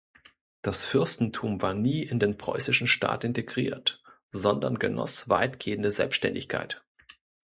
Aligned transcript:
Das 0.63 0.83
Fürstentum 0.83 1.61
war 1.61 1.75
nie 1.75 2.01
in 2.01 2.17
den 2.17 2.35
preußischen 2.35 2.87
Staat 2.87 3.23
integriert, 3.23 4.01
sondern 4.31 4.79
genoss 4.79 5.29
weitgehende 5.29 5.91
Selbständigkeit. 5.91 6.83